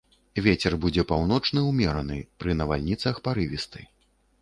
[0.45, 3.91] Вецер будзе паўночны ўмераны, пры навальніцах парывісты.